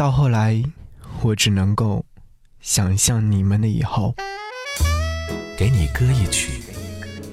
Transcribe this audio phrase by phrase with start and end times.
[0.00, 0.62] 到后来，
[1.20, 2.02] 我只能够
[2.58, 4.14] 想象你们的以后。
[5.58, 6.62] 给你歌一曲，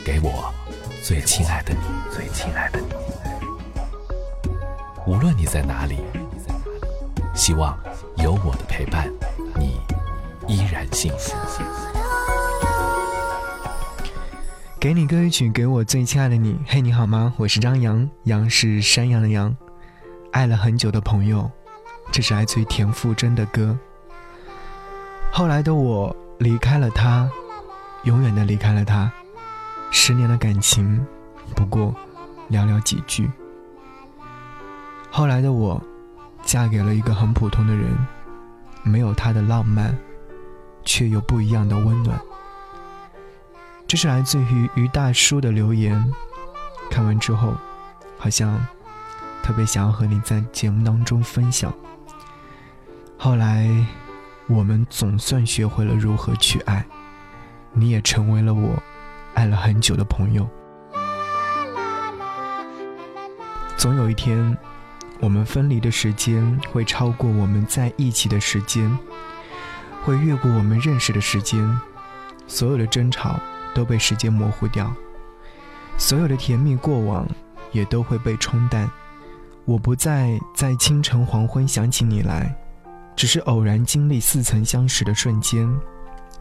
[0.04, 0.54] 给我
[1.02, 1.80] 最亲爱的你，
[2.14, 2.88] 最亲爱的你。
[5.06, 5.96] 无论你在哪里，
[7.34, 7.74] 希望
[8.18, 9.10] 有我的陪伴，
[9.58, 9.80] 你
[10.46, 11.38] 依然幸福。
[14.78, 16.60] 给你歌一曲，给我最亲爱的你。
[16.68, 17.34] 嘿，你好吗？
[17.38, 19.56] 我是张扬，杨是山羊的羊。
[20.34, 21.50] 爱了很久的朋友，
[22.12, 23.78] 这是来自于田馥甄的歌。
[25.32, 27.30] 后来的我离开了他。
[28.04, 29.12] 永远的离开了他，
[29.92, 31.06] 十年的感情，
[31.54, 31.94] 不过
[32.50, 33.30] 寥寥几句。
[35.12, 35.82] 后来的我，
[36.42, 37.92] 嫁给了一个很普通的人，
[38.82, 39.98] 没有他的浪漫，
[40.86, 42.18] 却有不一样的温暖。
[43.88, 46.14] 这是来自于于大叔的留言，
[46.90, 47.56] 看完之后，
[48.18, 48.58] 好像
[49.44, 51.74] 特别想要和你在节目当中分享。
[53.20, 53.68] 后来，
[54.48, 56.86] 我们总算学会了如何去爱。
[57.74, 58.82] 你也成为了我
[59.34, 60.48] 爱了很久的朋友。
[63.76, 64.56] 总有一天，
[65.20, 68.96] 我们分离的时间会超过我们在一起的时间，
[70.04, 71.80] 会越过我们认识的时间。
[72.46, 73.40] 所有的争吵
[73.74, 74.94] 都被时间模糊掉，
[75.98, 77.28] 所有的甜蜜过往
[77.72, 78.90] 也都会被冲淡。
[79.66, 82.56] 我不再在清晨黄昏想起你来，
[83.18, 85.68] 只是偶然经历似曾相识的瞬间，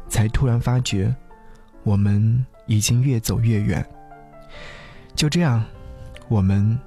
[0.08, 1.12] 才突然发觉。
[1.82, 3.84] 我们已经越走越远，
[5.14, 5.64] 就这样，
[6.28, 6.78] 我们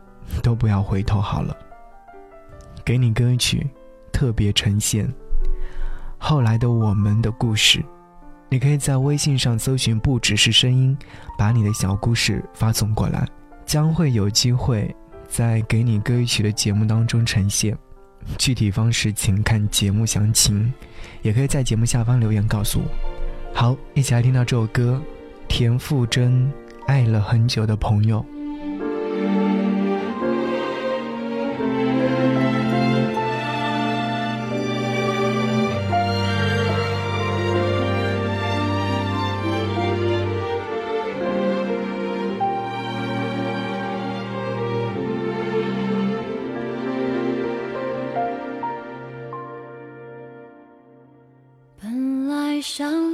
[0.43, 1.57] 都不要回头好了。
[2.85, 3.67] 给你歌曲，
[4.11, 5.11] 特别呈现
[6.19, 7.83] 后来的我们的故事。
[8.49, 10.95] 你可以在微信上搜寻“不只是声音”，
[11.37, 13.27] 把你的小故事发送过来，
[13.65, 14.93] 将会有机会
[15.27, 17.75] 在给你歌曲的节目当中呈现。
[18.37, 20.71] 具体方式请看节目详情，
[21.21, 22.85] 也可以在节目下方留言告诉我。
[23.53, 25.01] 好，一起来听到这首歌，
[25.47, 26.31] 田馥甄
[26.85, 28.25] 《爱了很久的朋友》。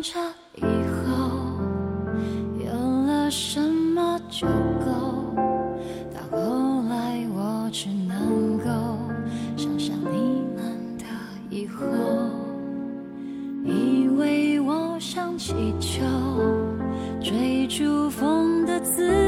[0.07, 0.19] 这
[0.59, 1.01] 以后
[2.63, 2.71] 有
[3.07, 5.33] 了什么就够，
[6.13, 8.69] 到后来我只能够
[9.57, 11.05] 想象你们的
[11.49, 11.83] 以后，
[13.63, 16.03] 以为我想祈求
[17.19, 19.24] 追逐风的自由，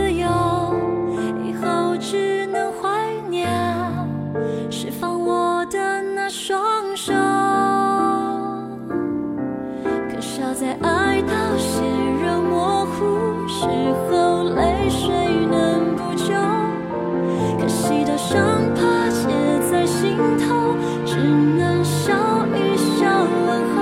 [20.00, 20.76] 尽头，
[21.06, 22.14] 只能笑
[22.54, 23.78] 一笑问候。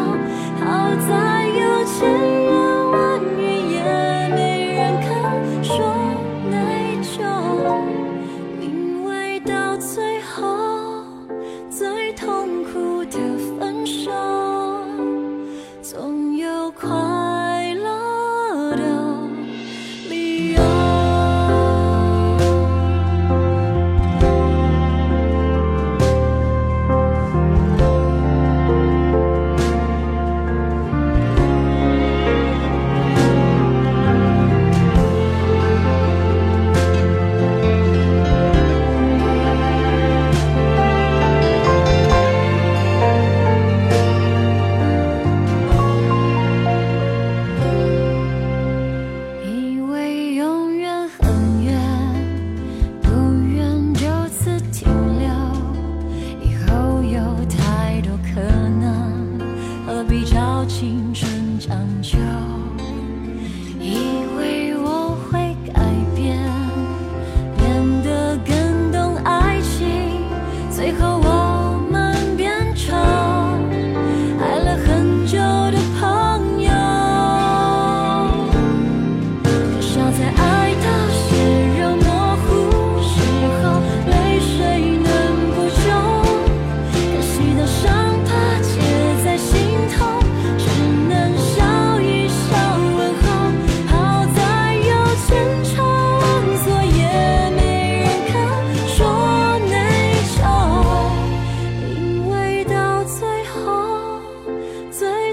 [0.62, 0.64] 好
[1.10, 2.35] 在有前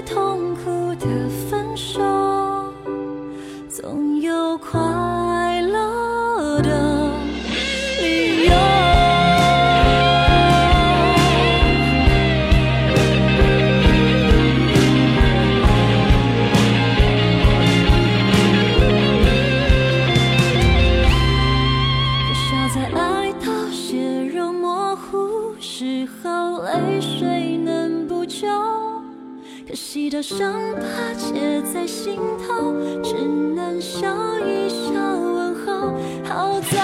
[0.05, 1.05] 痛苦的
[1.49, 1.99] 分手，
[3.69, 7.09] 总有快乐的
[8.01, 8.51] 理由。
[22.19, 27.52] 多少在爱到血肉模糊时候，泪水。
[29.73, 33.15] 可惜的伤疤结在心头，只
[33.55, 34.07] 能笑
[34.45, 35.95] 一笑问候。
[36.23, 36.82] 好在。